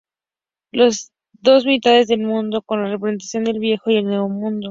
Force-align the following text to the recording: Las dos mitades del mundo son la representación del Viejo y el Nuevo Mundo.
Las 0.71 1.11
dos 1.41 1.67
mitades 1.67 2.07
del 2.07 2.21
mundo 2.21 2.65
son 2.67 2.85
la 2.85 2.89
representación 2.89 3.43
del 3.43 3.59
Viejo 3.59 3.91
y 3.91 3.97
el 3.97 4.05
Nuevo 4.05 4.29
Mundo. 4.29 4.59